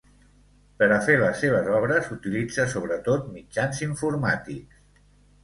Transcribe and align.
Per 0.77 0.85
a 0.95 0.95
fer 1.07 1.17
les 1.23 1.37
seves 1.45 1.69
obres, 1.81 2.09
utilitza 2.15 2.67
sobretot 2.73 3.29
mitjans 3.37 3.85
informàtics. 3.91 4.83